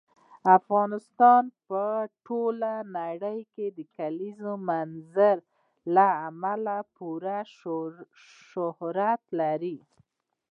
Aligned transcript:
افغانستان 0.57 1.43
په 1.67 1.83
ټوله 2.25 2.73
نړۍ 2.97 3.39
کې 3.53 3.67
د 3.77 3.79
کلیزو 3.97 4.53
منظره 4.69 5.43
له 5.95 6.07
امله 6.29 6.77
پوره 6.95 7.37
شهرت 8.49 9.21
لري. 9.39 9.77